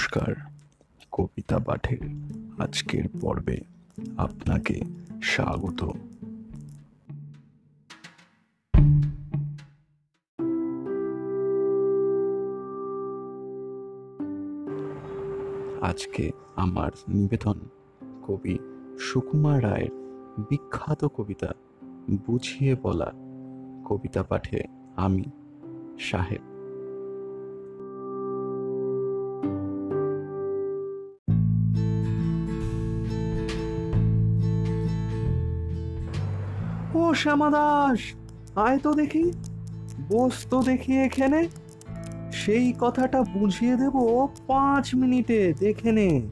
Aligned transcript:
নমস্কার, 0.00 0.34
কবিতা 1.12 1.58
পাঠের 1.58 2.02
আজকের 2.58 3.04
পর্বে 3.20 3.58
আপনাকে 4.16 4.80
স্বাগত। 5.22 5.80
আজকে 15.80 16.30
আমার 16.56 16.90
নিবেদন 17.08 17.58
কবি 18.26 18.58
সুকুমার 18.98 19.62
রায়ের 19.62 19.90
বিখ্যাত 20.50 21.04
কবিতা, 21.04 21.50
বুঝিয়ে 22.26 22.74
বলা 22.74 23.12
কবিতা 23.84 24.22
পাঠে 24.22 24.60
আমি 24.96 25.24
সাহেব 25.98 26.49
ও 36.94 37.14
শ্যামা 37.14 37.50
দাস 37.50 37.98
আয় 38.58 38.78
তো 38.78 38.94
দেখি। 38.94 39.32
বস 40.08 40.46
তো 40.50 40.62
দেখি 40.62 40.98
এখানে। 40.98 41.48
সেই 42.32 42.74
কথাটা 42.80 43.22
বুঝিয়ে 43.22 43.76
দেব 43.76 44.26
পাঁচ 44.46 44.94
মিনিটে, 44.94 45.54
দেখে 45.58 45.92
নে। 45.92 46.22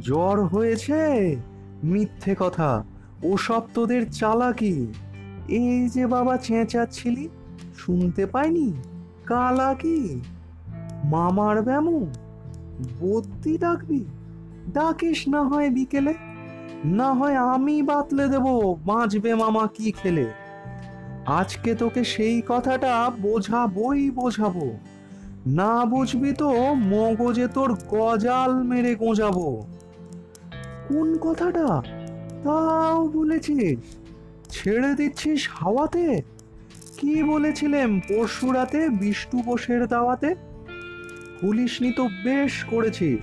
জ্বর 0.00 0.44
হয়েছে? 0.44 1.36
মিথ্যে 1.84 2.36
কথা। 2.38 2.84
ওসব 3.22 3.62
তোদের 3.74 4.10
চালাকি। 4.10 4.86
এই 5.48 5.88
যে 5.88 6.06
বাবা 6.06 6.36
চেঁচাচ্ছিলি, 6.36 7.28
শুনতে 7.78 8.26
পাইনি? 8.26 8.72
কালা 9.26 9.74
কি? 9.74 10.20
মামার 11.04 11.62
ব্যামু? 11.62 12.06
বদ্যি 13.00 13.58
ডাকবি? 13.58 14.04
ডাকিস 14.72 15.28
না 15.28 15.42
হয় 15.42 15.70
বিকেলে। 15.70 16.14
না 16.84 17.12
হয় 17.12 17.36
আমি 17.36 17.82
বাতলে 17.82 18.28
দেব, 18.28 18.76
বাঁচবে 18.86 19.34
মামা 19.34 19.68
কি 19.74 19.92
খেলে? 19.92 20.26
আজকে 21.26 21.74
তোকে 21.74 22.04
সেই 22.04 22.42
কথাটা 22.48 23.10
বোঝাবই 23.20 24.10
বোঝাবো। 24.10 24.78
না 25.46 25.84
বুঝবি 25.84 26.32
তো 26.32 26.74
মগজে 26.74 27.48
তোর 27.48 27.74
গজাল 27.88 28.62
মেরে 28.62 28.94
গোঁজাবো। 28.94 29.66
কোন 30.88 31.18
কথাটা? 31.18 31.82
তাও 32.44 33.08
বলেছিস? 33.08 33.78
ছেড়ে 34.50 34.94
দিচ্ছিস 34.94 35.48
হাওয়াতে? 35.52 36.22
কি 36.98 37.22
বলেছিলেন 37.22 38.00
পরশু 38.00 38.52
রাতে 38.52 38.88
বিষ্টু 38.88 39.38
বোসের 39.38 39.86
দাওয়াতে? 39.86 40.34
ভুলিসনি 41.40 41.92
তো 41.92 42.08
বেশ 42.24 42.64
করেছিস। 42.64 43.20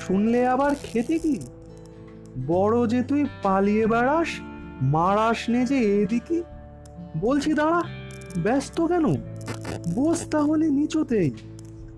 শুনলে 0.00 0.46
আবার 0.46 0.74
খেতে 0.82 1.18
কি? 1.18 1.40
বড় 2.46 2.86
যে 2.86 3.02
তুই 3.02 3.26
পালিয়ে 3.42 3.86
বেড়াস, 3.86 4.28
মারাস 4.82 5.48
নে 5.48 5.66
যে 5.66 6.02
এদিকে। 6.02 6.42
বলছি 7.20 7.52
দাঁড়া, 7.52 7.82
ব্যস্ত 8.42 8.80
কেন? 8.80 9.14
বস 9.94 10.28
তাহলে 10.30 10.70
নিচুতেই। 10.70 11.30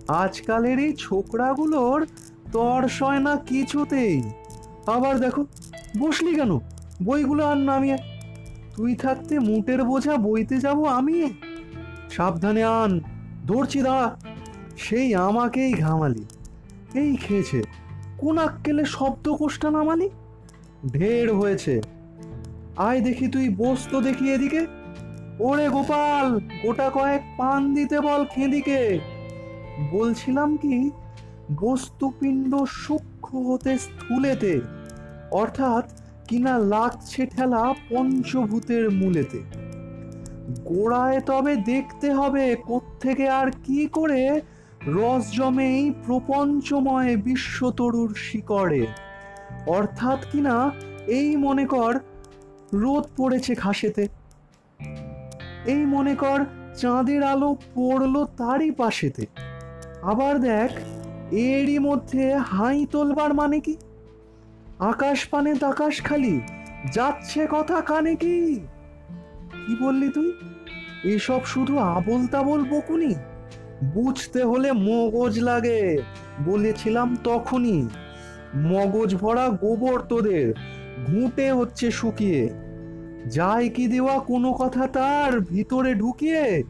আজকালের 0.08 0.78
এই 0.78 0.92
ছোকরাগুলোর 0.98 2.06
তর 2.52 2.88
সয় 2.88 3.18
না 3.18 3.36
কিছুতেই। 3.36 4.22
আবার 4.86 5.18
দেখো, 5.18 5.44
বসলি 5.98 6.34
কেন? 6.34 6.58
বইগুলো 7.04 7.46
আর 7.46 7.56
নামিয়ে। 7.56 7.96
তুই 8.76 8.94
থাকতে 8.94 9.38
মুটের 9.38 9.84
বোঝা 9.84 10.16
বইতে 10.16 10.58
যাব 10.58 10.84
আমি? 10.84 11.30
সাবধানে 12.10 12.64
আন, 12.64 13.00
ধরছি 13.46 13.82
দাঁড়া। 13.82 14.16
সেই 14.76 15.14
আমাকেই 15.14 15.74
ঘামালি। 15.74 16.24
এই 16.94 17.16
খেয়েছে, 17.16 17.62
কোন 18.18 18.38
আক্কেলে 18.38 18.84
শব্দ 18.84 19.32
কোষ্টা 19.32 19.70
নামালি? 19.70 20.10
ঢের 20.92 21.34
হয়েছে। 21.34 21.80
আয় 22.76 23.00
দেখি 23.00 23.28
তুই 23.28 23.48
বস 23.48 23.86
তো 23.90 24.00
দেখি 24.00 24.32
এদিকে। 24.32 24.66
ওরে 25.40 25.68
গোপাল, 25.68 26.40
গোটা 26.62 26.90
কয়েক 26.94 27.22
পান 27.38 27.74
দিতে 27.74 28.00
বল 28.00 28.24
খেঁদিকে। 28.24 28.98
বলছিলাম 29.90 30.56
কি, 30.56 30.90
বস্তুপিণ্ড 31.60 32.64
সূক্ষ্ম 32.64 33.52
হতে 33.52 33.78
স্থূলেতে, 33.78 34.60
অর্থাৎ 35.30 36.00
কিনা 36.28 36.58
লাগছে 36.58 37.26
ঠেলা 37.26 37.74
পঞ্চভূতের 37.88 38.90
মূলেতে। 38.90 39.38
গোড়ায় 40.64 41.20
তবে 41.20 41.56
দেখতে 41.56 42.12
হবে 42.12 42.56
কোত্থেকে 42.56 43.28
আর 43.28 43.50
কি 43.50 43.86
করে 43.86 44.40
রস 44.86 45.32
জমে 45.32 45.78
এই 45.78 45.92
প্রপঞ্চময় 46.06 47.16
বিশ্বতরুর 47.16 48.14
শিকড়ে। 48.14 48.86
অর্থাৎ 49.66 50.18
কিনা 50.32 50.70
এই 51.06 51.36
মনে 51.36 51.66
কর 51.66 51.98
রোদ 52.72 53.04
পড়েছে 53.16 53.54
ঘাসেতে। 53.54 54.08
এই 55.66 55.84
মনে 55.86 56.14
কর 56.14 56.44
চাঁদের 56.76 57.22
আলো 57.22 57.56
পড়ল 57.74 58.24
তারই 58.24 58.70
পাশেতে। 58.70 59.26
আবার 60.02 60.40
দেখ, 60.40 60.70
এরই 61.32 61.78
মধ্যে 61.78 62.34
হাই 62.34 62.86
তোলবার 62.90 63.34
মানে 63.34 63.60
কি? 63.60 63.76
আকাশ 64.78 65.26
পানে 65.26 65.54
তাকাশ 65.54 66.02
খালি, 66.02 66.40
যাচ্ছে 66.92 67.46
কথা 67.50 67.80
কানে 67.80 68.14
কি? 68.14 68.60
কি 69.66 69.84
বললি 69.84 70.08
তুই? 70.08 70.32
এসব 71.04 71.44
শুধু 71.44 71.78
আবল 71.78 72.26
তাবল 72.26 72.64
বকুনি? 72.64 73.14
বুঝতে 73.84 74.44
হলে 74.44 74.72
মগজ 74.72 75.40
লাগে, 75.40 76.02
বলেছিলাম 76.44 77.16
তখনই। 77.24 77.88
মগজ 78.54 79.14
ভরা 79.14 79.48
গোবর 79.48 80.00
তোদের, 80.00 80.54
ঘুঁটে 81.06 81.52
হচ্ছে 81.52 81.90
শুকিয়ে। 81.90 82.50
যায় 83.30 83.68
কি 83.68 83.86
দেওয়া 83.86 84.18
কোনো 84.18 84.52
কথা 84.52 84.86
তার 84.86 85.40
ভিতরে 85.40 85.94
ঢুকিয়ে? 85.94 86.62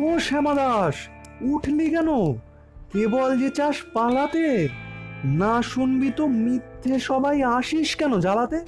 ও 0.00 0.18
শ্যামা 0.18 0.54
দাস 0.54 0.94
উঠলি 1.40 1.90
কেন? 1.90 2.32
কেবল 2.92 3.38
যে 3.38 3.50
চাস 3.50 3.76
পালাতে? 3.92 4.68
না 5.24 5.62
শুনবি 5.62 6.12
তো 6.16 6.26
মিথ্যে 6.26 6.98
সবাই 6.98 7.42
আসিস 7.42 7.96
কেন 7.96 8.20
জ্বালাতে? 8.20 8.60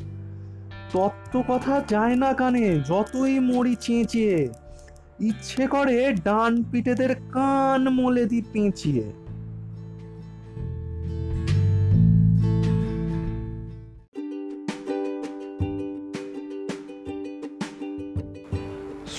তত্ত্ব 0.93 1.43
কথা 1.49 1.83
যায় 1.89 2.17
না 2.17 2.33
কানে, 2.33 2.81
যতই 2.89 3.39
মরি 3.39 3.75
চেঁচিয়ে। 3.75 4.49
ইচ্ছে 5.21 5.67
করে 5.67 6.12
ডান 6.25 6.62
পিঠেদের 6.62 7.15
কান 7.15 7.89
মলে 7.89 8.25
দি 8.25 8.43
পেঁচিয়ে। 8.53 9.22